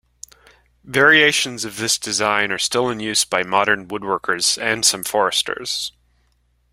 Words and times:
Variations 0.83 1.63
of 1.63 1.77
this 1.77 1.99
design 1.99 2.51
are 2.51 2.57
still 2.57 2.89
in 2.89 2.99
use 2.99 3.23
by 3.23 3.43
modern 3.43 3.87
woodworkers 3.87 4.59
and 4.59 4.83
some 4.83 5.03
foresters. 5.03 5.91